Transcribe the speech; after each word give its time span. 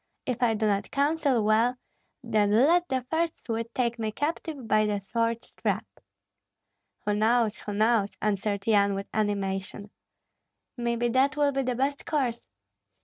If 0.25 0.41
I 0.41 0.55
do 0.55 0.65
not 0.65 0.89
counsel 0.89 1.43
well, 1.43 1.77
then 2.23 2.49
let 2.49 2.87
the 2.89 3.05
first 3.11 3.45
Swede 3.45 3.69
take 3.75 3.99
me 3.99 4.11
captive 4.11 4.67
by 4.67 4.87
the 4.87 4.99
sword 4.99 5.45
strap." 5.45 5.85
"Who 7.05 7.13
knows, 7.13 7.55
who 7.57 7.73
knows?" 7.73 8.17
answered 8.19 8.65
Yan, 8.65 8.95
with 8.95 9.05
animation. 9.13 9.91
"Maybe 10.75 11.07
that 11.09 11.37
will 11.37 11.51
be 11.51 11.61
the 11.61 11.75
best 11.75 12.07
course." 12.07 12.41